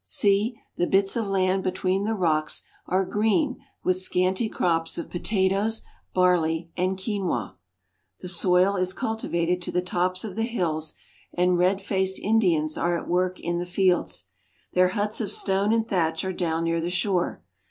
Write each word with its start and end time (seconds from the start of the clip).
See, 0.03 0.59
the 0.77 0.87
bits 0.87 1.15
of 1.15 1.27
land 1.27 1.63
be 1.63 1.69
tween 1.69 2.05
the 2.05 2.15
rocks 2.15 2.63
are 2.87 3.05
green 3.05 3.57
with 3.83 3.97
scanty 3.97 4.49
crops 4.49 4.97
of 4.97 5.11
potatoes, 5.11 5.83
barley^ 6.15 6.69
and 6.75 6.97
quinua. 6.97 7.53
The 8.21 8.27
soil 8.27 8.77
is 8.77 8.93
cultivated 8.93 9.61
to 9.61 9.71
the 9.71 9.79
tops 9.83 10.23
of 10.23 10.31
Indians 10.39 10.55
in 10.57 10.57
Balsas, 10.57 10.57
Lake 10.57 10.95
Titicaca. 10.95 11.01
the 11.03 11.41
hills, 11.43 11.43
and 11.43 11.59
red 11.59 11.81
faced 11.83 12.17
Indians 12.19 12.77
are 12.79 12.97
at 12.97 13.07
work 13.07 13.39
in 13.41 13.59
the 13.59 13.65
fields. 13.67 14.25
Their 14.73 14.87
huts 14.87 15.21
of 15.21 15.29
stone 15.31 15.71
and 15.71 15.87
thatch 15.87 16.25
are 16.25 16.33
down 16.33 16.63
near 16.63 16.81
the 16.81 16.89
shore. 16.89 17.43